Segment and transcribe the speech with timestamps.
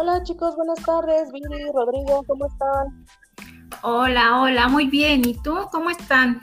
[0.00, 1.32] Hola chicos, buenas tardes.
[1.32, 3.04] Viri, Rodrigo, ¿cómo están?
[3.82, 5.22] Hola, hola, muy bien.
[5.26, 6.38] ¿Y tú cómo están?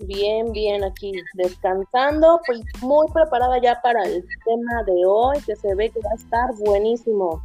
[0.00, 5.72] Bien, bien, aquí descansando, pues muy preparada ya para el tema de hoy, que se
[5.76, 7.40] ve que va a estar buenísimo.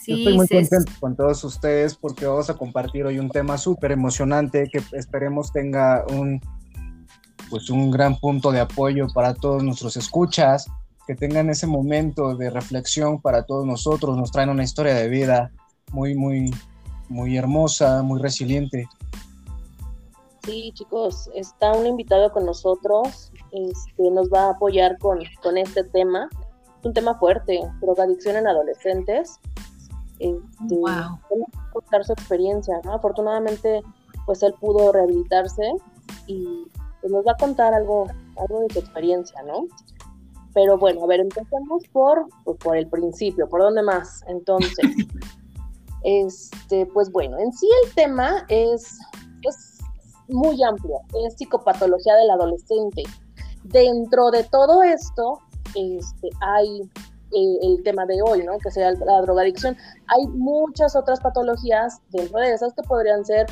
[0.00, 3.92] Sí, estoy muy contento con todos ustedes porque vamos a compartir hoy un tema súper
[3.92, 6.40] emocionante que esperemos tenga un,
[7.50, 10.66] pues un gran punto de apoyo para todos nuestros escuchas,
[11.12, 15.50] que tengan ese momento de reflexión para todos nosotros, nos traen una historia de vida
[15.92, 16.50] muy, muy,
[17.08, 18.88] muy hermosa, muy resiliente.
[20.44, 25.84] Sí, chicos, está un invitado con nosotros, este, nos va a apoyar con, con este
[25.84, 26.28] tema.
[26.80, 29.38] Es un tema fuerte, drogadicción en adolescentes.
[30.18, 31.18] Este, wow.
[31.72, 32.94] contar su experiencia, ¿no?
[32.94, 33.82] Afortunadamente,
[34.24, 35.72] pues él pudo rehabilitarse
[36.26, 36.66] y
[37.00, 39.66] pues, nos va a contar algo, algo de su experiencia, ¿no?
[40.54, 44.22] Pero bueno, a ver, empecemos por, pues, por el principio, ¿por dónde más?
[44.28, 44.76] Entonces,
[46.04, 48.98] este, pues bueno, en sí el tema es,
[49.42, 49.78] pues,
[50.28, 53.02] muy amplio, es psicopatología del adolescente.
[53.64, 55.38] Dentro de todo esto,
[55.74, 56.82] este, hay
[57.34, 58.58] eh, el tema de hoy, ¿no?
[58.58, 59.76] Que sea la drogadicción.
[60.08, 63.46] Hay muchas otras patologías dentro de esas que podrían ser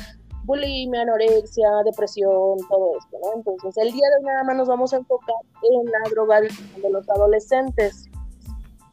[0.51, 3.33] bulimia, anorexia, depresión, todo esto, ¿no?
[3.35, 6.89] Entonces, el día de hoy nada más nos vamos a enfocar en la drogadicción de
[6.89, 8.05] los adolescentes.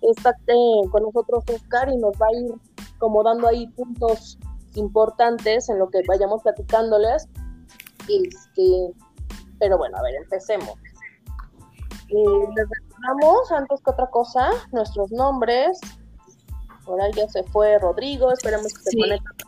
[0.03, 2.55] Está eh, con nosotros Oscar y nos va a ir
[2.99, 4.39] como dando ahí puntos
[4.75, 7.29] importantes en lo que vayamos platicándoles
[8.09, 8.95] este,
[9.59, 10.75] pero bueno, a ver, empecemos.
[12.09, 15.79] Eh, les recordamos, antes que otra cosa, nuestros nombres.
[17.03, 19.45] Ahí ya se fue Rodrigo, esperemos que se conecte.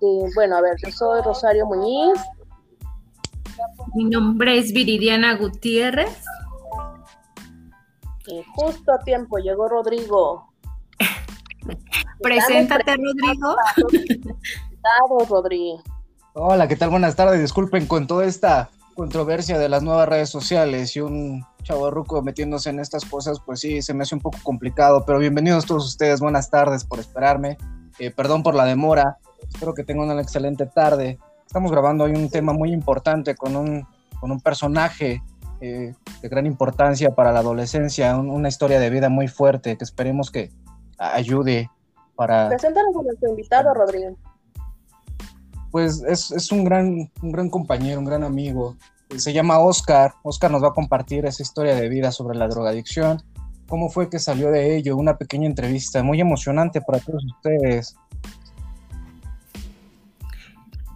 [0.00, 2.20] Este, bueno, a ver, yo soy Rosario Muñiz.
[3.96, 6.22] Mi nombre es Viridiana Gutiérrez.
[8.26, 10.52] Y justo a tiempo llegó Rodrigo.
[12.22, 13.56] Preséntate, Rodrigo.
[15.28, 15.82] Rodrigo.
[16.34, 16.90] Hola, ¿qué tal?
[16.90, 17.40] Buenas tardes.
[17.40, 22.70] Disculpen con toda esta controversia de las nuevas redes sociales y un chavo ruco metiéndose
[22.70, 26.18] en estas cosas, pues sí, se me hace un poco complicado, pero bienvenidos todos ustedes,
[26.18, 27.58] buenas tardes por esperarme,
[28.00, 31.18] eh, perdón por la demora, espero que tengan una excelente tarde.
[31.46, 33.86] Estamos grabando hoy un tema muy importante con un,
[34.20, 35.22] con un personaje
[35.60, 40.30] eh, de gran importancia para la adolescencia, una historia de vida muy fuerte que esperemos
[40.30, 40.50] que
[40.98, 41.70] ayude
[42.16, 42.48] para...
[42.48, 44.16] Preséntanos a nuestro invitado, Rodrigo
[45.70, 48.76] pues es, un, gran, un gran compañero, un gran amigo.
[49.16, 50.14] Se llama Oscar.
[50.22, 53.22] Oscar nos va a compartir esa historia de vida sobre la drogadicción.
[53.68, 54.96] ¿Cómo fue que salió de ello?
[54.96, 57.96] Una pequeña entrevista muy emocionante para todos ustedes.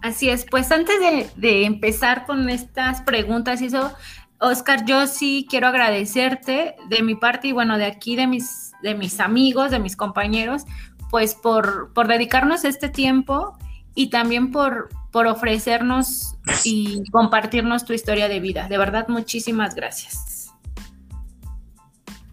[0.03, 0.95] Así es, pues antes
[1.37, 3.93] de, empezar con estas preguntas y eso,
[4.37, 8.95] Oscar, yo sí quiero agradecerte de mi parte y bueno, de aquí, de mis, de
[8.95, 10.63] mis amigos, de mis compañeros,
[11.09, 13.57] pues por, por dedicarnos este tiempo
[13.95, 18.67] y también por, por ofrecernos y compartirnos tu historia de vida.
[18.67, 20.51] De verdad, muchísimas gracias.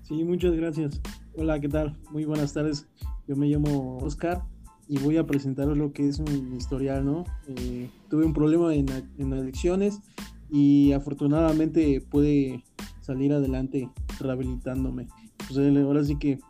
[0.02, 1.00] Sí, muchas gracias.
[1.36, 1.96] Hola, ¿qué tal?
[2.10, 2.88] Muy buenas tardes.
[3.28, 4.42] Yo me llamo Oscar
[4.90, 7.24] y voy a presentaros lo que es mi historial, ¿no?
[7.46, 8.86] Eh, tuve un problema en,
[9.18, 10.00] en adicciones
[10.50, 12.64] y afortunadamente pude
[13.00, 15.06] salir adelante rehabilitándome.
[15.46, 16.40] Pues eh, ahora sí que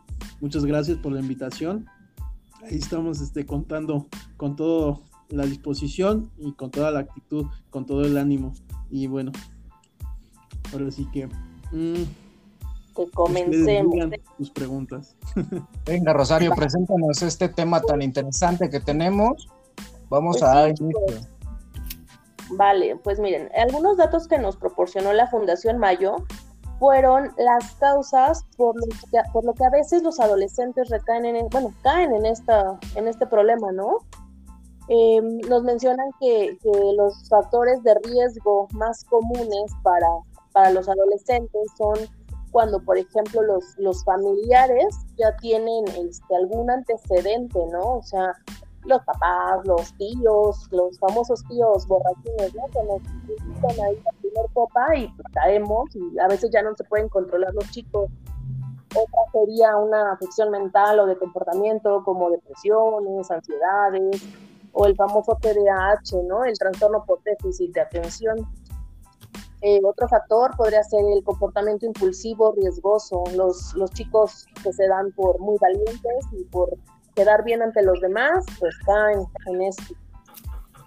[0.41, 1.85] muchas gracias por la invitación
[2.63, 4.07] ahí estamos este, contando
[4.37, 4.99] con toda
[5.29, 8.53] la disposición y con toda la actitud, con todo el ánimo.
[8.89, 9.31] Y bueno,
[10.73, 11.27] ahora sí que...
[11.71, 12.03] Mm,
[12.95, 13.95] que comencemos.
[14.37, 15.15] Tus preguntas.
[15.85, 19.47] Venga, Rosario, preséntanos este tema tan interesante que tenemos.
[20.09, 21.27] Vamos pues a dar inicio.
[22.51, 26.17] Vale, pues miren, algunos datos que nos proporcionó la Fundación Mayo
[26.79, 31.47] fueron las causas por lo que, por lo que a veces los adolescentes recaen en,
[31.49, 33.99] bueno, caen en, esta, en este problema, ¿no?
[34.87, 36.57] Em, nos mencionan que,
[36.97, 40.07] los factores de riesgo más comunes para,
[40.51, 41.97] para los adolescentes son
[42.51, 47.97] cuando, por ejemplo, los, los familiares ya tienen este, algún antecedente, ¿no?
[47.97, 48.33] O sea,
[48.85, 52.65] los papás, los tíos, los famosos tíos borrachines, ¿no?
[52.67, 53.01] Que nos
[53.45, 57.53] invitan ahí la primer copa y caemos y a veces ya no se pueden controlar
[57.53, 58.09] los chicos.
[58.93, 64.21] Otra sería una afección mental o de comportamiento como depresiones, ansiedades
[64.73, 66.43] o el famoso TDAH, ¿no?
[66.43, 68.37] El trastorno por déficit de atención.
[69.61, 73.23] Eh, otro factor podría ser el comportamiento impulsivo, riesgoso.
[73.35, 76.69] Los, los chicos que se dan por muy valientes y por
[77.15, 79.93] quedar bien ante los demás, pues caen en esto.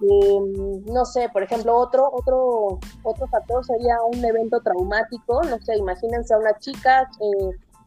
[0.00, 6.34] no sé, por ejemplo, otro, otro, otro factor sería un evento traumático, no sé, imagínense
[6.34, 7.08] a una chica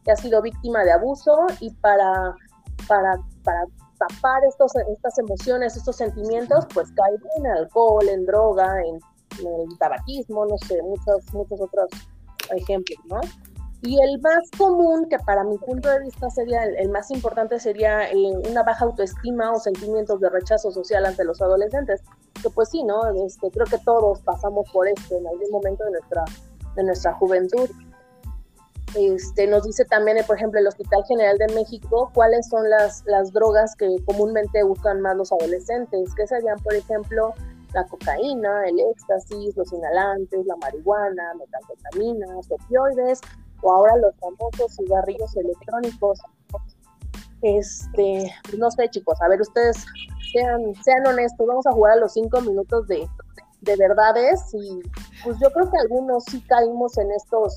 [0.04, 2.34] que ha sido víctima de abuso y para,
[2.86, 3.64] para, para
[3.98, 9.00] tapar estos, estas emociones, estos sentimientos, pues cae en alcohol, en droga, en,
[9.38, 11.88] el tabaquismo, no sé, muchos, muchos otros
[12.50, 13.20] ejemplos, ¿no?
[13.82, 18.10] Y el más común, que para mi punto de vista sería el, más importante, sería
[18.10, 22.02] eh, una baja autoestima o sentimientos de rechazo social ante los adolescentes.
[22.42, 23.00] Que pues sí, ¿no?
[23.24, 26.24] Este, creo que todos pasamos por esto en algún momento de nuestra,
[26.74, 27.70] de nuestra juventud.
[28.96, 33.32] Este, nos dice también, por ejemplo, el Hospital General de México, cuáles son las, las
[33.32, 37.32] drogas que comúnmente buscan más los adolescentes, que serían, por ejemplo,
[37.74, 43.20] la cocaína, el éxtasis, los inhalantes, la marihuana, metanfetaminas, opioides,
[43.62, 46.20] o ahora los famosos cigarrillos electrónicos.
[47.42, 49.84] Este, no sé, chicos, a ver, ustedes
[50.32, 53.08] sean, sean honestos, vamos a jugar a los cinco minutos de,
[53.60, 54.80] de verdades y
[55.22, 57.54] pues yo creo que algunos sí caímos en estos,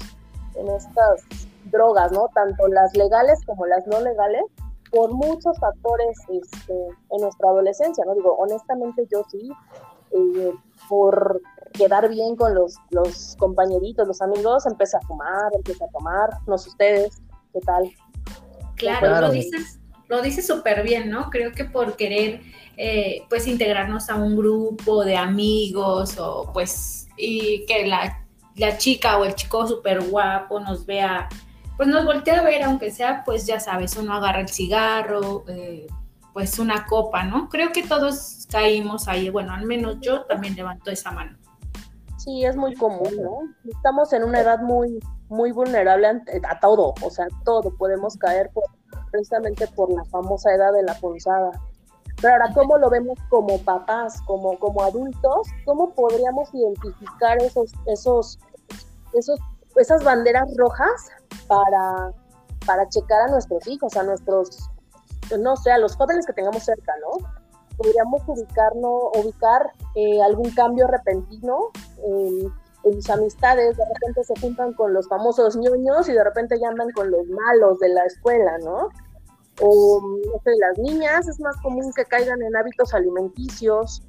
[0.56, 1.24] en estas
[1.66, 2.28] drogas, ¿no?
[2.34, 4.44] Tanto las legales como las no legales,
[4.92, 6.74] por muchos factores este,
[7.12, 8.14] en nuestra adolescencia, ¿no?
[8.14, 9.52] Digo, honestamente yo sí,
[10.14, 10.54] eh,
[10.90, 11.42] por
[11.74, 16.58] quedar bien con los, los compañeritos, los amigos, empecé a fumar, empecé a tomar, no
[16.58, 17.22] sé ustedes,
[17.54, 17.92] ¿qué tal?
[18.76, 21.30] Claro, lo dices, lo dices súper bien, ¿no?
[21.30, 22.42] Creo que por querer,
[22.78, 28.26] eh, pues, integrarnos a un grupo de amigos o, pues, y que la,
[28.56, 31.30] la chica o el chico súper guapo nos vea,
[31.78, 35.88] pues nos voltea a ver, aunque sea, pues, ya sabes, uno agarra el cigarro, eh,
[36.34, 37.50] pues, una copa, ¿no?
[37.50, 41.38] Creo que todos caímos ahí, bueno, al menos yo también levanto esa mano.
[42.18, 43.40] Sí, es muy común, ¿no?
[43.68, 45.00] Estamos en una edad muy,
[45.30, 48.52] muy vulnerable a, todo, o sea, todo podemos caer
[49.12, 51.52] precisamente por la famosa edad de la punzada.
[52.22, 55.48] Pero ahora, ¿cómo lo vemos como papás, como, como adultos?
[55.66, 58.38] ¿Cómo podríamos identificar esos, esos,
[59.14, 59.40] esos,
[59.78, 61.10] esas banderas rojas
[61.48, 62.12] para,
[62.68, 64.70] para checar a nuestros hijos, a nuestros,
[65.38, 67.28] no sé, a los jóvenes que tengamos cerca, ¿no?
[67.82, 71.72] podríamos ubicarnos, ubicar eh, algún cambio repentino
[72.04, 72.52] en,
[72.84, 76.90] sus amistades, de repente se juntan con los famosos ñoños y de repente ya andan
[76.92, 78.90] con los malos de la escuela, ¿no?
[79.62, 84.02] O no las niñas es más común que caigan en hábitos alimenticios.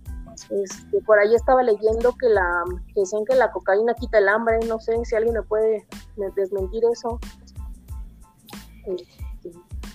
[0.48, 2.64] Este, por ahí estaba leyendo que la
[2.94, 5.86] que dicen que la cocaína quita el hambre, no sé si alguien me puede
[6.34, 7.20] desmentir eso.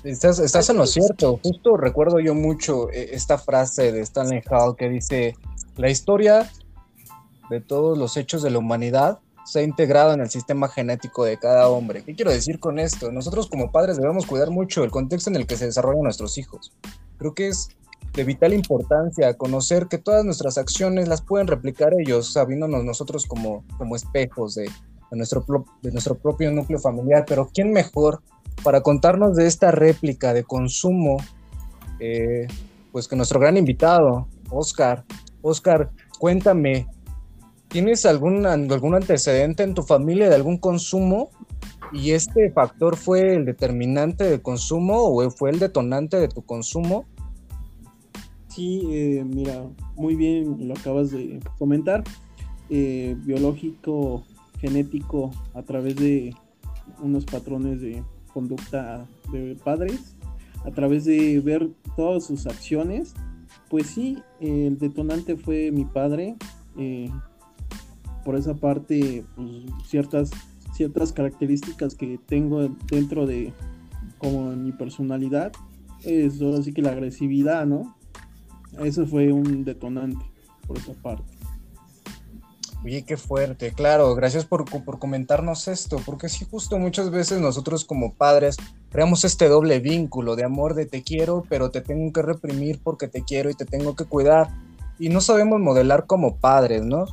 [0.07, 1.37] Estás, estás en lo cierto.
[1.43, 5.35] Justo recuerdo yo mucho eh, esta frase de Stanley Hall que dice,
[5.75, 6.49] la historia
[7.49, 11.37] de todos los hechos de la humanidad se ha integrado en el sistema genético de
[11.37, 12.03] cada hombre.
[12.05, 13.11] ¿Qué quiero decir con esto?
[13.11, 16.71] Nosotros como padres debemos cuidar mucho el contexto en el que se desarrollan nuestros hijos.
[17.17, 17.67] Creo que es
[18.13, 23.65] de vital importancia conocer que todas nuestras acciones las pueden replicar ellos, sabiéndonos nosotros como,
[23.77, 24.71] como espejos de,
[25.11, 25.45] nuestro,
[25.81, 27.25] de nuestro propio núcleo familiar.
[27.27, 28.21] Pero ¿quién mejor
[28.63, 31.17] para contarnos de esta réplica de consumo,
[31.99, 32.47] eh,
[32.91, 35.05] pues que nuestro gran invitado, Oscar.
[35.41, 36.87] Oscar, cuéntame,
[37.67, 41.29] ¿tienes algún, algún antecedente en tu familia de algún consumo?
[41.93, 47.05] ¿Y este factor fue el determinante del consumo o fue el detonante de tu consumo?
[48.49, 49.63] Sí, eh, mira,
[49.95, 52.03] muy bien lo acabas de comentar.
[52.69, 54.23] Eh, biológico,
[54.59, 56.35] genético, a través de
[57.01, 58.03] unos patrones de
[58.37, 60.15] conducta de padres,
[60.63, 63.15] a través de ver todas sus acciones,
[63.67, 66.35] pues sí, el detonante fue mi padre.
[66.77, 67.09] Eh,
[68.23, 69.49] por esa parte, pues,
[69.87, 70.29] ciertas,
[70.71, 73.53] ciertas características que tengo dentro de
[74.19, 75.51] como mi personalidad,
[76.03, 77.95] es ahora sí que la agresividad, ¿no?
[78.83, 80.23] Eso fue un detonante
[80.67, 81.36] por esa parte.
[82.83, 87.83] Oye, qué fuerte, claro, gracias por, por, comentarnos esto, porque sí, justo muchas veces nosotros
[87.83, 88.55] como padres
[88.89, 93.07] creamos este doble vínculo de amor de te quiero, pero te tengo que reprimir porque
[93.07, 94.49] te quiero y te tengo que cuidar,
[94.99, 97.05] y no sabemos modelar como padres, ¿no?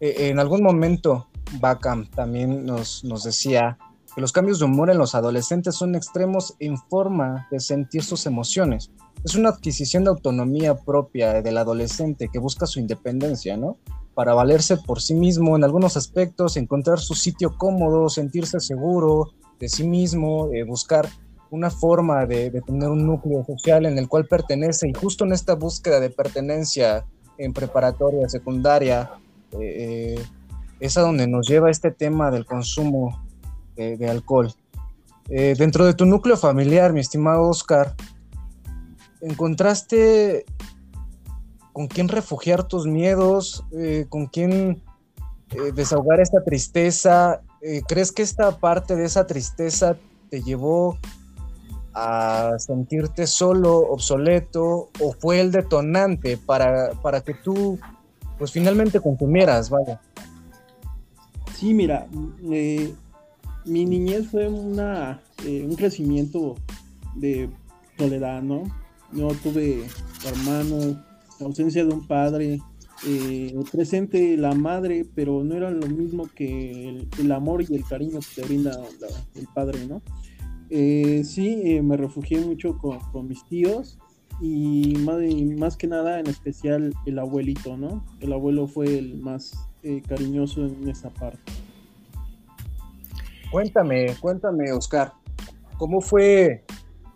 [0.00, 1.28] E, en algún momento,
[1.60, 3.78] Bacam también nos, nos decía
[4.14, 8.26] que los cambios de humor en los adolescentes son extremos en forma de sentir sus
[8.26, 8.90] emociones.
[9.24, 13.78] Es una adquisición de autonomía propia del adolescente que busca su independencia, ¿no?
[14.14, 19.68] Para valerse por sí mismo en algunos aspectos, encontrar su sitio cómodo, sentirse seguro de
[19.68, 21.08] sí mismo, eh, buscar
[21.50, 25.54] una forma de, tener un núcleo social en el cual pertenece y justo en esta
[25.54, 27.04] búsqueda de pertenencia
[27.38, 29.10] en preparatoria, secundaria,
[29.52, 30.26] eh, eh,
[30.80, 33.22] es a donde nos lleva este tema del consumo
[33.76, 34.52] de, alcohol.
[35.28, 37.94] dentro de tu núcleo familiar, mi estimado Oscar,
[39.20, 40.44] ¿encontraste
[41.72, 44.82] con quién refugiar tus miedos, eh, con quién
[45.50, 47.42] eh, desahogar esta tristeza.
[47.62, 49.96] Eh, ¿Crees que esta parte de esa tristeza
[50.30, 50.98] te llevó
[51.94, 57.78] a sentirte solo, obsoleto, o fue el detonante para, para que tú,
[58.38, 60.00] pues finalmente consumieras, vaya?
[61.54, 62.08] Sí, mira,
[62.40, 62.94] mi
[63.84, 66.56] niñez fue una, un crecimiento
[67.14, 67.50] de
[67.98, 68.62] soledad, ¿no?
[69.12, 69.86] No tuve
[70.24, 70.96] hermanos,
[71.44, 72.60] ausencia de un padre,
[73.04, 78.20] eh, presente la madre, pero no era lo mismo que el, amor y el cariño
[78.20, 78.78] que te brinda
[79.34, 80.02] el padre, ¿no?
[80.70, 83.98] Eh, sí, eh, me refugié mucho con, mis tíos
[84.40, 84.94] y
[85.58, 88.04] más, que nada, en especial el abuelito, ¿no?
[88.20, 89.52] El abuelo fue el más
[90.06, 91.52] cariñoso en esa parte.
[93.50, 95.12] Cuéntame, cuéntame, Oscar,
[95.76, 96.64] ¿cómo fue,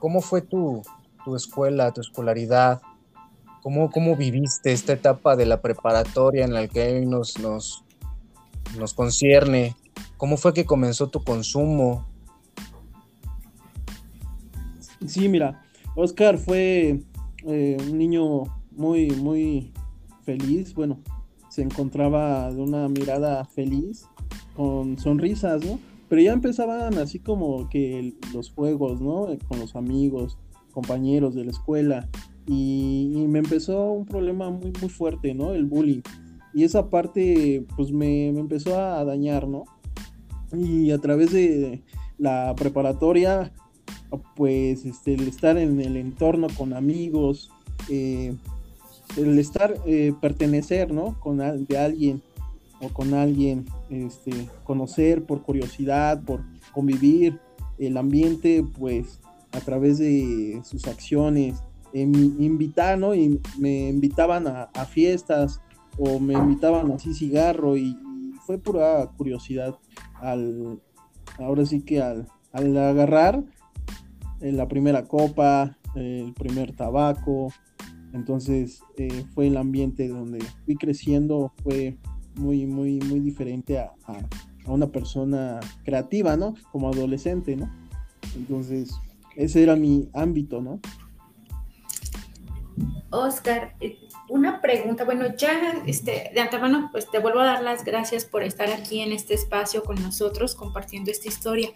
[0.01, 0.83] cómo fue tu,
[1.25, 2.83] tu escuela, tu escolaridad?
[3.67, 7.85] ¿Cómo, ¿Cómo viviste esta etapa de la preparatoria en la que nos, nos,
[8.79, 9.75] nos concierne?
[10.17, 12.07] ¿Cómo fue que comenzó tu consumo?
[15.05, 15.65] Sí, mira,
[15.97, 17.03] Oscar fue
[17.45, 19.73] eh, un niño muy, muy
[20.23, 20.73] feliz.
[20.73, 21.01] Bueno,
[21.51, 24.07] se encontraba de una mirada feliz,
[24.55, 25.81] con sonrisas, ¿no?
[26.09, 29.27] Pero ya empezaban así como que los juegos, ¿no?
[29.49, 30.39] Con los amigos,
[30.71, 32.09] compañeros de la escuela
[32.47, 35.53] y, me empezó un problema muy, muy fuerte, ¿no?
[35.53, 36.03] El bullying.
[36.55, 39.65] Y esa parte, pues me, empezó a dañar, ¿no?
[40.53, 41.83] Y a través de
[42.19, 43.53] la preparatoria,
[44.37, 47.51] pues este, el estar en el entorno con amigos,
[47.91, 48.35] eh,
[49.17, 51.19] el estar, eh, pertenecer, ¿no?
[51.21, 52.23] Con de alguien
[52.81, 54.33] o con alguien, este,
[54.65, 57.39] conocer por curiosidad, por convivir,
[57.79, 59.21] el ambiente, pues
[59.53, 61.63] a través de sus acciones,
[62.01, 63.15] invitar, ¿no?
[63.15, 65.61] Y me invitaban a, fiestas
[65.99, 67.97] o me invitaban así cigarro y,
[68.45, 69.77] fue pura curiosidad
[70.21, 70.81] al,
[71.37, 73.43] ahora sí que al, agarrar
[74.41, 77.53] eh, la primera copa, el primer tabaco,
[78.13, 81.99] entonces eh, fue el ambiente donde fui creciendo, fue
[82.37, 86.55] muy, muy, muy diferente a, a, una persona creativa, ¿no?
[86.71, 87.69] Como adolescente, ¿no?
[88.37, 88.93] Entonces,
[89.37, 90.81] ese era mi ámbito, ¿no?
[93.11, 97.85] Oscar, eh, una pregunta, bueno, ya este, de antemano, pues te vuelvo a dar las
[97.85, 101.71] gracias por estar aquí en este espacio con nosotros compartiendo esta historia.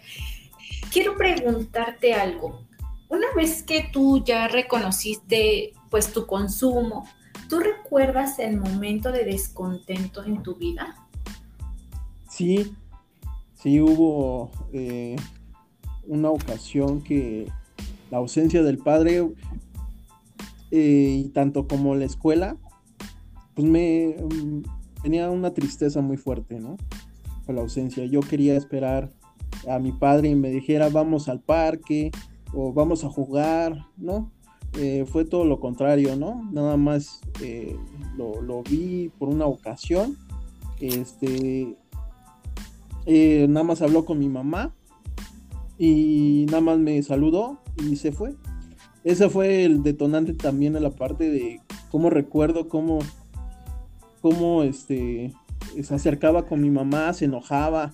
[0.91, 2.65] Quiero preguntarte algo.
[3.07, 7.07] Una vez que tú ya reconociste pues tu consumo,
[7.49, 10.95] ¿tú recuerdas el momento de descontento en tu vida?
[12.29, 12.73] Sí,
[13.53, 15.15] sí hubo eh,
[16.07, 17.51] una ocasión que
[18.09, 19.29] la ausencia del padre
[20.71, 22.57] y tanto como la escuela,
[23.53, 24.61] pues me mm,
[25.03, 26.77] tenía una tristeza muy fuerte, ¿no?
[27.45, 28.05] Por la ausencia.
[28.05, 29.11] Yo quería esperar
[29.69, 32.11] a mi padre y me dijera vamos al parque
[32.53, 34.31] o vamos a jugar, ¿no?
[34.77, 36.49] Eh, fue todo lo contrario, ¿no?
[36.51, 37.75] Nada más eh,
[38.15, 40.15] lo, vi por una ocasión.
[40.79, 41.75] Este,
[43.05, 44.73] nada más habló con mi mamá
[45.77, 48.35] y nada más me saludó y se fue
[49.03, 52.99] ese fue el detonante también en la parte de cómo recuerdo cómo,
[54.21, 55.33] cómo este,
[55.81, 57.93] se acercaba con mi mamá, se enojaba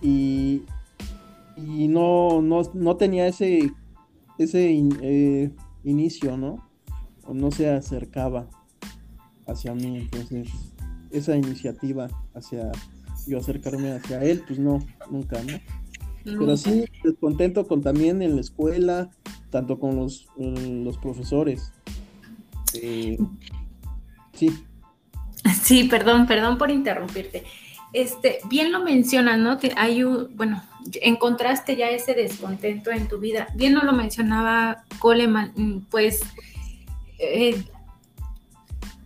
[0.00, 0.62] y,
[1.56, 3.72] y no, no, tenía ese,
[4.38, 4.70] ese
[5.02, 5.50] eh,
[5.84, 6.68] inicio, ¿no?
[7.24, 8.48] O no se acercaba
[9.46, 10.48] hacia mí, entonces
[11.10, 12.70] esa iniciativa hacia
[13.26, 14.78] yo acercarme hacia él, pues no,
[15.10, 15.58] nunca, ¿no?
[16.24, 19.10] Pero sí, descontento con también en la escuela,
[19.50, 21.72] tanto con los, los profesores.
[22.74, 23.18] Eh,
[24.34, 24.64] sí.
[25.62, 27.44] Sí, perdón, perdón por interrumpirte.
[27.92, 29.58] Este, bien lo mencionas, ¿no?
[29.58, 30.62] Que hay un, bueno,
[31.00, 33.48] encontraste ya ese descontento en tu vida.
[33.54, 36.20] Bien no lo mencionaba Coleman, mm, pues
[37.18, 37.64] eh,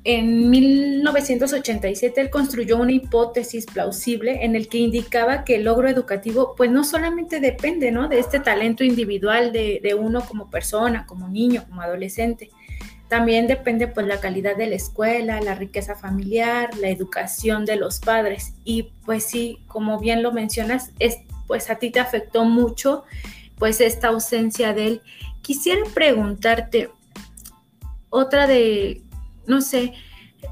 [0.05, 6.55] en 1987 él construyó una hipótesis plausible en el que indicaba que el logro educativo
[6.57, 8.09] pues no solamente depende ¿no?
[8.09, 12.51] de este talento individual de, uno como persona, como niño, como adolescente,
[13.07, 18.01] también depende pues la calidad de la escuela, la riqueza familiar, la educación de los
[18.01, 23.05] padres y pues sí, como bien lo mencionas, es, pues a ti te afectó mucho
[23.57, 25.03] pues esta ausencia de él.
[25.43, 26.91] Quisiera preguntarte
[28.11, 29.03] otra de
[29.47, 29.93] no sé,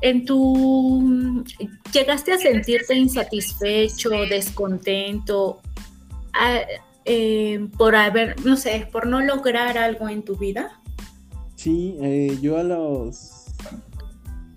[0.02, 1.44] en tu,
[1.92, 5.61] llegaste a sentirte insatisfecho, descontento,
[7.04, 10.80] eh, por haber, no sé, por no lograr algo en tu vida?
[11.56, 13.47] Sí, eh, yo a los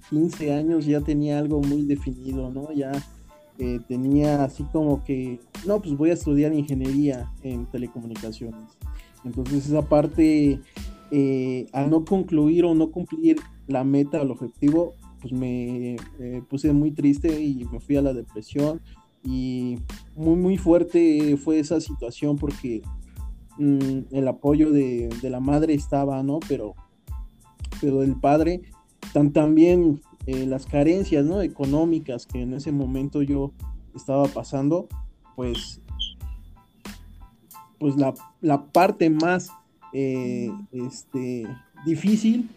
[0.09, 2.71] 15 años ya tenía algo muy definido, ¿no?
[2.71, 2.91] Ya
[3.59, 8.77] eh, tenía así como que, no, pues voy a estudiar ingeniería en telecomunicaciones.
[9.25, 10.59] Entonces esa parte,
[11.11, 15.95] eh, al no concluir o no cumplir la meta el objetivo, pues me
[16.49, 18.81] puse muy triste y me fui a la depresión
[19.23, 19.79] y
[20.15, 22.81] muy muy fuerte fue esa situación porque
[23.57, 26.39] mm, el apoyo de, la madre estaba, ¿no?
[26.47, 26.75] Pero,
[27.79, 28.63] pero el padre,
[29.13, 31.41] tan, también eh, las carencias, ¿no?
[31.41, 33.53] Económicas que en ese momento yo
[33.95, 34.87] estaba pasando,
[35.35, 35.81] pues,
[37.79, 39.49] pues la, la parte más
[39.93, 41.47] eh, este,
[41.85, 42.49] difícil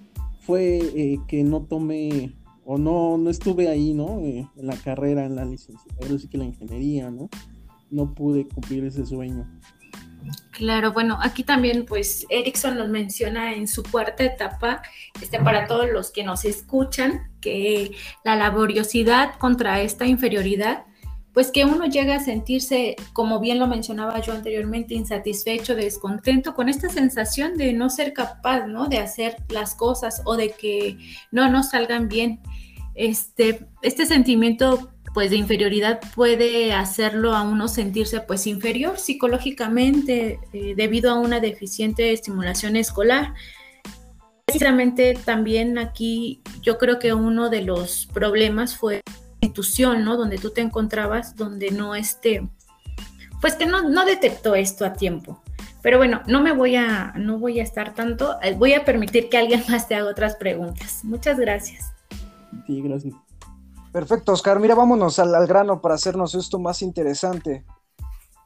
[0.46, 2.32] fue eh, que no tomé
[2.64, 4.20] o no, no estuve ahí, ¿no?
[4.20, 7.28] Eh, en la carrera, en la licenciatura, sí que la ingeniería, ¿no?
[7.90, 9.46] No pude cumplir ese sueño.
[10.50, 14.82] Claro, bueno, aquí también pues Erickson nos menciona en su cuarta etapa,
[15.20, 17.92] este, para todos los que nos escuchan, que
[18.24, 20.85] la laboriosidad contra esta inferioridad,
[21.36, 26.70] pues que uno llega a sentirse, como bien lo mencionaba yo anteriormente, insatisfecho, descontento, con
[26.70, 28.86] esta sensación de no ser capaz, ¿no?
[28.86, 30.96] De hacer las cosas o de que
[31.30, 32.40] no nos salgan bien
[32.94, 40.72] este, este sentimiento pues de inferioridad puede hacerlo a uno sentirse pues inferior psicológicamente eh,
[40.74, 43.34] debido a una deficiente estimulación escolar.
[44.46, 49.02] Precisamente también aquí yo creo que uno de los problemas fue
[49.46, 50.16] institución, ¿no?
[50.16, 52.48] Donde tú te encontrabas, donde no esté,
[53.40, 55.40] pues que no, detectó esto a tiempo.
[55.82, 59.28] Pero bueno, no me voy a, no voy a estar tanto, eh, voy a permitir
[59.28, 61.04] que alguien más te haga otras preguntas.
[61.04, 61.92] Muchas gracias.
[62.66, 63.14] Gracias.
[63.92, 64.58] Perfecto, Oscar.
[64.58, 67.64] Mira, vámonos al, grano para hacernos esto más interesante.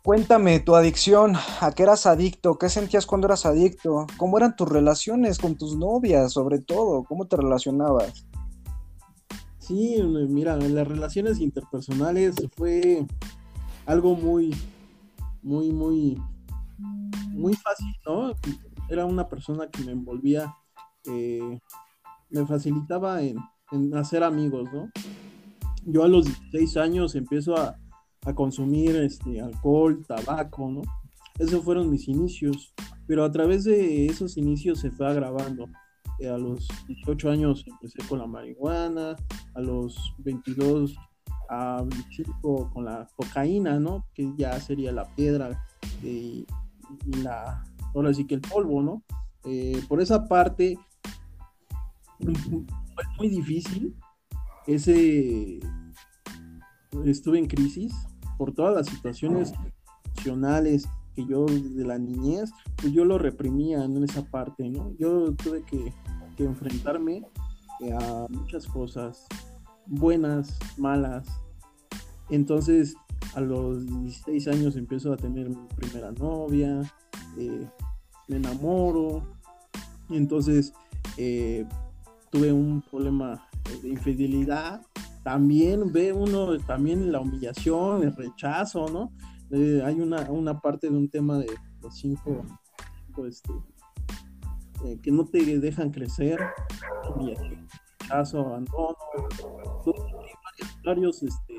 [0.03, 4.69] Cuéntame tu adicción, a qué eras adicto, qué sentías cuando eras adicto, cómo eran tus
[4.69, 8.27] relaciones con tus novias, sobre todo, cómo te relacionabas.
[9.71, 13.07] Sí, mira, en las relaciones interpersonales fue
[13.87, 14.53] algo muy,
[15.43, 16.21] muy, muy,
[17.29, 18.33] muy fácil, ¿no?
[18.89, 20.53] Era una persona que me envolvía,
[21.07, 21.61] eh,
[22.31, 23.37] me facilitaba en,
[23.71, 24.91] en hacer amigos, ¿no?
[25.85, 27.79] Yo a los 16 años empiezo a,
[28.35, 30.83] consumir este, alcohol, tabaco, ¿no?
[31.39, 32.75] Esos fueron mis inicios,
[33.07, 35.67] pero a través de esos inicios se fue agravando.
[36.29, 39.17] A los 18 años empecé con la marihuana,
[39.55, 40.97] a los 22
[41.49, 44.07] a 25 con la cocaína, ¿no?
[44.15, 45.65] Que ya sería la piedra
[46.03, 46.47] y
[47.23, 49.03] la, ahora sí que el polvo, ¿no?
[49.45, 50.79] Eh, por esa parte,
[53.19, 53.97] muy difícil.
[54.67, 55.61] Ese
[57.05, 57.95] estuve en crisis
[58.37, 59.53] por todas las situaciones
[60.17, 60.89] emocionales
[61.27, 64.95] yo de la niñez, pues yo lo reprimía en esa parte, ¿no?
[64.99, 65.93] Yo tuve que,
[66.39, 67.23] enfrentarme
[68.01, 69.27] a muchas cosas,
[69.87, 71.29] buenas, malas.
[72.31, 72.95] Entonces,
[73.35, 76.81] a los 16 años empiezo a tener mi primera novia,
[77.37, 77.69] eh,
[78.27, 79.23] me enamoro,
[80.09, 80.73] entonces
[81.19, 81.67] eh,
[82.31, 83.47] tuve un problema
[83.83, 84.81] de infidelidad,
[85.23, 89.13] también ve uno también la humillación, el rechazo, ¿no?
[89.53, 91.47] Hay una, una, parte de un tema de
[91.83, 92.45] los cinco,
[93.27, 93.53] este,
[94.85, 96.39] eh, que no te dejan crecer,
[97.15, 97.67] humillación,
[98.01, 98.97] rechazo, abandono,
[100.85, 101.55] varios, varios este,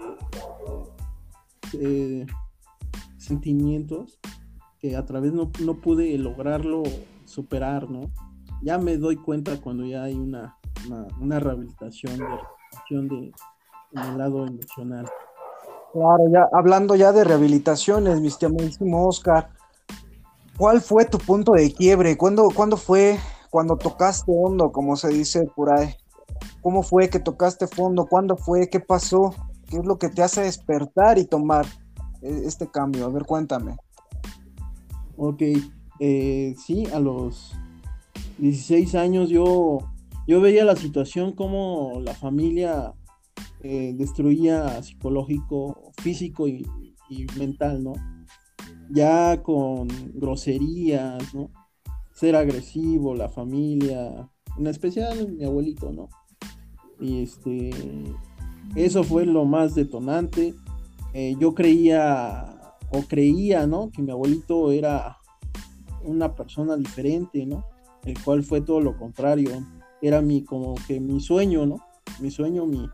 [1.74, 2.26] eh,
[3.18, 4.20] sentimientos
[4.80, 6.84] que a través no, no pude lograrlo
[7.26, 8.10] superar, ¿no?
[8.64, 10.58] Ya me doy cuenta cuando ya hay una
[11.20, 13.32] una, rehabilitación de de,
[13.92, 15.06] en el lado emocional.
[15.92, 19.50] Claro, ya hablando ya de rehabilitaciones, mi estimadísimo Oscar,
[20.58, 22.18] ¿cuál fue tu punto de quiebre?
[22.18, 25.94] ¿Cuándo, ¿Cuándo fue cuando tocaste hondo, como se dice por ahí?
[26.62, 28.06] ¿Cómo fue que tocaste fondo?
[28.06, 28.70] ¿Cuándo fue?
[28.70, 29.36] ¿Qué pasó?
[29.68, 31.66] ¿Qué es lo que te hace despertar y tomar
[32.22, 33.06] e, este cambio?
[33.06, 33.76] A ver, cuéntame.
[35.18, 35.42] Ok,
[36.00, 37.54] eh, sí, a los
[38.38, 39.80] 16 años yo
[40.28, 42.94] yo veía la situación como la familia
[43.64, 46.66] eh, destruía psicológico, físico y,
[47.38, 47.94] mental, ¿no?
[48.90, 51.52] Ya con groserías, ¿no?
[52.14, 56.08] Ser agresivo, la familia, en especial mi abuelito, ¿no?
[57.00, 57.72] Y este,
[58.76, 60.54] eso fue lo más detonante.
[61.14, 63.92] Eh, yo creía, o creía, ¿no?
[63.92, 65.18] Que mi abuelito era
[66.04, 67.66] una persona diferente, ¿no?
[68.06, 69.52] El cual fue todo lo contrario
[70.02, 71.78] era mi, como que mi sueño, ¿no?
[72.20, 72.90] Mi sueño, mi,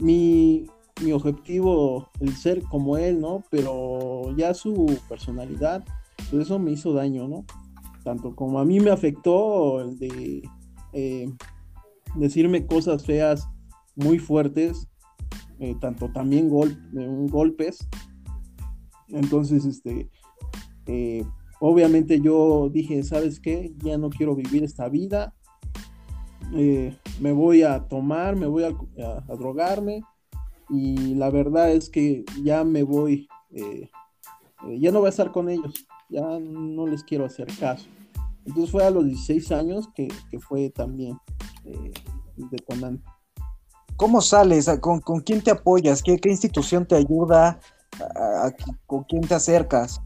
[0.00, 0.66] mi,
[1.02, 3.44] mi objetivo, el ser como él, ¿no?
[3.50, 5.84] Pero ya su personalidad,
[6.30, 7.44] pues eso me hizo daño, ¿no?
[8.04, 10.42] Tanto como a mí me afectó el de
[10.92, 11.30] eh,
[12.16, 13.48] decirme cosas feas
[13.94, 14.88] muy fuertes,
[15.58, 16.76] eh, tanto también gol,
[17.28, 17.86] golpes.
[19.08, 20.10] Entonces, este,
[21.60, 23.74] obviamente yo dije, ¿sabes qué?
[23.78, 25.34] Ya no quiero vivir esta vida.
[26.50, 28.72] Me voy a tomar, me voy a,
[29.36, 30.02] drogarme.
[30.68, 33.28] Y la verdad es que ya me voy,
[34.78, 35.86] ya no voy a estar con ellos.
[36.08, 37.86] Ya no les quiero hacer caso.
[38.44, 40.08] Entonces fue a los 16 años que,
[40.40, 41.18] fue también
[41.64, 41.92] eh,
[42.36, 43.04] detonante.
[43.96, 44.68] ¿Cómo sales?
[44.80, 46.02] ¿Con, quién te apoyas?
[46.02, 47.60] ¿Qué, institución te ayuda?
[48.86, 50.00] ¿Con quién te acercas?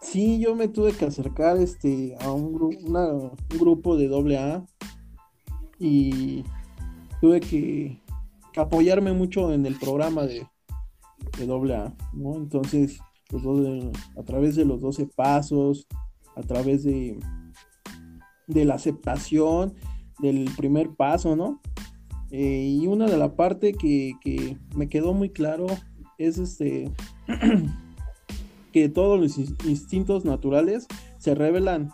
[0.00, 2.52] Sí, yo me tuve que acercar este, a un,
[3.48, 4.66] grupo de AA
[5.78, 6.44] y
[7.20, 8.00] tuve que,
[8.56, 10.46] apoyarme mucho en el programa de,
[11.38, 12.36] de AA, ¿no?
[12.36, 12.98] Entonces,
[14.16, 15.86] a través de los 12 pasos,
[16.34, 17.18] a través de,
[18.46, 19.74] la aceptación
[20.20, 21.60] del primer paso, ¿no?
[22.30, 25.66] Eh, y una de la parte que, me quedó muy claro
[26.18, 26.90] es este
[28.72, 30.86] que todos los instintos naturales
[31.18, 31.90] se revelan.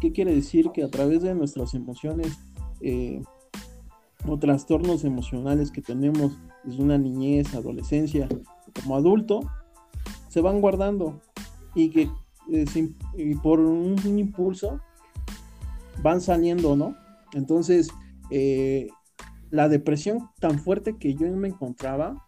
[0.00, 0.70] ¿Qué quiere decir?
[0.72, 2.38] Que a través de nuestras emociones
[2.80, 3.22] eh,
[4.26, 8.28] o trastornos emocionales que tenemos desde una niñez, adolescencia,
[8.74, 9.40] como adulto,
[10.28, 11.20] se van guardando
[11.74, 12.10] y que
[13.14, 14.80] y por un, impulso
[16.02, 16.96] van saliendo, ¿no?
[17.34, 17.90] Entonces,
[18.30, 18.88] eh,
[19.50, 22.26] la depresión tan fuerte que yo me encontraba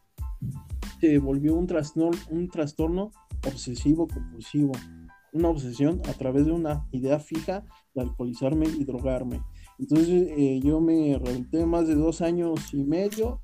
[1.00, 3.12] se volvió un trastorno, un trastorno
[3.46, 4.72] obsesivo compulsivo,
[5.32, 9.42] una obsesión a través de una idea fija de alcoholizarme y drogarme.
[9.80, 13.40] Entonces eh, yo me rehabilité más de dos años y medio,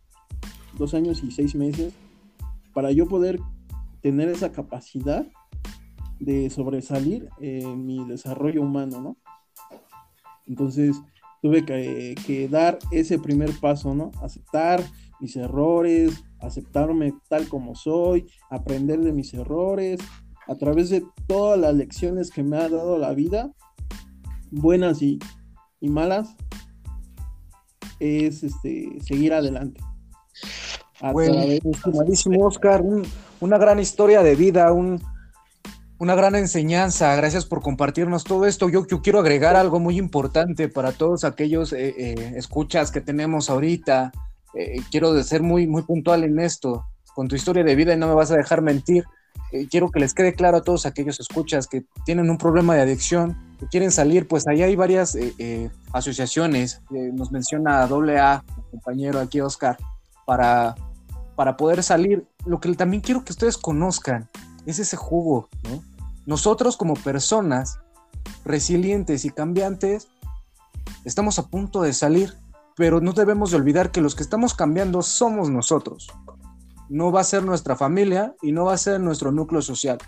[0.76, 1.94] dos años y seis meses,
[2.74, 3.40] para yo poder
[4.02, 5.26] tener esa capacidad
[6.20, 9.16] de sobresalir en mi desarrollo humano, ¿no?
[10.46, 11.00] Entonces
[11.40, 14.10] tuve que, dar ese primer paso, ¿no?
[14.20, 14.84] Aceptar
[15.20, 20.00] mis errores, aceptarme tal como soy, aprender de mis errores,
[20.46, 23.54] a través de todas las lecciones que me ha dado la vida,
[24.50, 25.18] buenas y,
[25.88, 26.34] malas,
[28.00, 29.80] es este, seguir adelante.
[31.12, 31.42] Bueno,
[32.40, 32.82] Oscar,
[33.40, 35.02] una gran historia de vida, un,
[35.98, 37.14] una gran enseñanza.
[37.16, 38.68] Gracias por compartirnos todo esto.
[38.68, 44.12] Yo, quiero agregar algo muy importante para todos aquellos eh, eh, escuchas que tenemos ahorita.
[44.54, 46.86] Eh, quiero ser muy, muy puntual en esto.
[47.14, 49.04] Con tu historia de vida y no me vas a dejar mentir.
[49.70, 53.36] quiero que les quede claro a todos aquellos escuchas que tienen un problema de adicción,
[53.58, 55.16] que quieren salir, pues ahí hay varias
[55.92, 56.82] asociaciones.
[56.90, 59.76] nos menciona AA, compañero aquí Oscar,
[60.26, 60.74] para,
[61.34, 62.26] para poder salir.
[62.44, 64.28] Lo que también quiero que ustedes conozcan
[64.66, 65.82] es ese jugo, ¿no?
[66.26, 67.78] Nosotros como personas
[68.44, 70.08] resilientes y cambiantes
[71.04, 72.34] estamos a punto de salir,
[72.76, 76.08] pero no debemos de olvidar que los que estamos cambiando somos nosotros.
[76.88, 79.98] No va a ser nuestra familia y no va a ser nuestro núcleo social.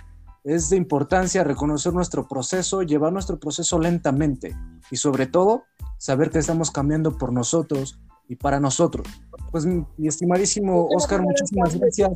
[0.44, 4.56] Es de importancia reconocer nuestro proceso, llevar nuestro proceso lentamente
[4.90, 5.64] y sobre todo
[5.98, 7.98] saber que estamos cambiando por nosotros
[8.28, 9.06] y para nosotros.
[9.50, 12.10] Pues mi, estimadísimo Oscar, muchísimas gracias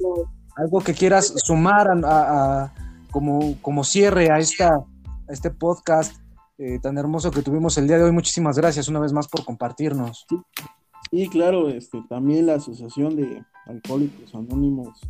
[0.57, 2.73] algo que quieras sumar a,
[3.11, 6.15] como, como, cierre a, esta, a este podcast
[6.59, 8.13] eh, tan hermoso que tuvimos el día de hoy.
[8.13, 10.27] Muchísimas gracias una vez más por compartirnos.
[11.11, 15.01] Sí, claro, este, también la Asociación de Alcohólicos Anónimos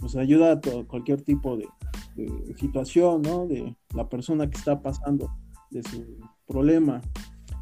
[0.00, 1.68] nos ayuda a cualquier tipo de,
[2.16, 3.46] de, situación, ¿no?
[3.46, 5.30] De la persona que está pasando
[5.70, 7.00] de su problema.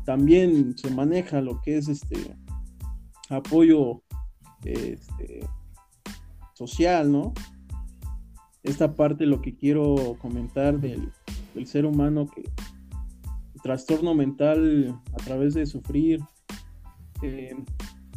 [0.04, 2.36] También se maneja lo que es este
[3.28, 4.02] apoyo
[4.64, 5.46] este,
[6.54, 7.32] social, ¿no?
[8.62, 11.12] Esta parte lo que quiero comentar del,
[11.66, 16.20] ser humano que el trastorno mental a través de sufrir
[17.22, 17.56] eh,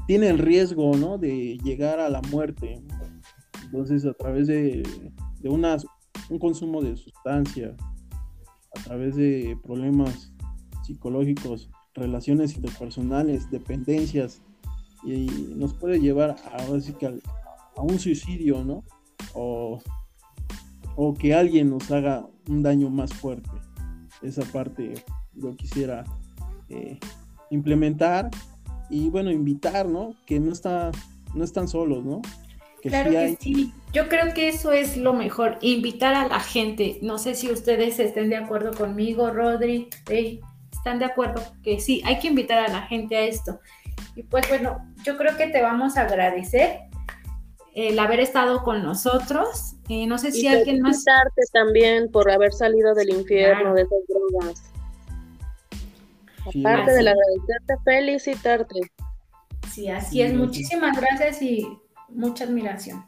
[0.05, 1.17] tiene el riesgo, ¿no?
[1.17, 2.83] De llegar a la muerte.
[3.63, 4.83] Entonces, a través de,
[5.39, 5.49] de
[6.31, 7.75] un consumo de sustancias,
[8.73, 10.31] a través de problemas
[10.83, 14.41] psicológicos, relaciones interpersonales, dependencias,
[15.03, 18.83] y nos puede llevar a, ahora sí que a un suicidio, ¿no?
[19.33, 19.79] O,
[21.19, 23.49] que alguien nos haga un daño más fuerte.
[24.21, 24.93] Esa parte
[25.33, 26.03] yo quisiera
[26.69, 26.99] eh,
[27.49, 28.29] implementar
[28.89, 30.13] y bueno, invitar, ¿no?
[30.25, 30.91] Que no, está,
[31.33, 32.21] no están solos, ¿no?
[32.81, 33.73] Claro que sí.
[33.93, 36.97] Yo creo que eso es lo mejor, invitar a la gente.
[37.01, 39.89] No sé si ustedes estén de acuerdo conmigo, Rodri.
[40.71, 41.43] ¿Están de acuerdo?
[41.63, 43.59] Que sí, hay que invitar a la gente a esto.
[44.15, 46.79] Y pues bueno, yo creo que te vamos a agradecer
[47.75, 49.75] el haber estado con nosotros.
[49.89, 51.03] Eh, no sé si alguien más.
[51.03, 54.63] Felicitarte también por haber salido del infierno de esas drogas.
[56.41, 58.79] Aparte de del agradecerte, felicitarte.
[59.71, 60.33] Sí, así es.
[60.33, 61.67] Muchísimas gracias y
[62.13, 63.05] mucha admiración.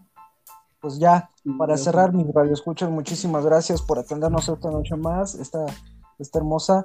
[0.81, 5.65] Pues ya, para cerrar mis radioescuchas, muchísimas gracias por atendernos esta noche más, esta,
[6.19, 6.83] esta hermosa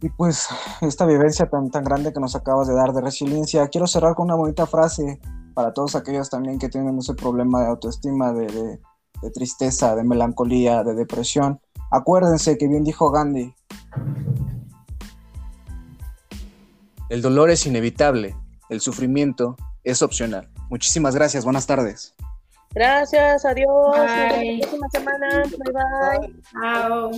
[0.00, 0.48] y pues
[0.80, 3.68] esta vivencia tan, tan grande que nos acabas de dar de resiliencia.
[3.68, 5.20] Quiero cerrar con una bonita frase
[5.54, 10.82] para todos aquellos también que tienen ese problema de autoestima, de, de tristeza, de melancolía,
[10.82, 11.60] de depresión.
[11.90, 13.54] Acuérdense que bien dijo Gandhi.
[17.10, 18.36] El dolor es inevitable,
[18.68, 20.49] el sufrimiento es opcional.
[20.70, 22.14] Muchísimas gracias, buenas tardes.
[22.72, 23.96] Gracias, adiós.
[23.96, 25.42] Hasta la próxima semana.
[25.42, 26.42] Bye bye.
[26.52, 27.10] Chao.